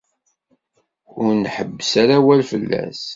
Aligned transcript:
Ur 1.21 1.31
nḥebbes 1.43 1.91
ara 2.01 2.15
awal 2.19 2.41
fell-as. 2.51 3.01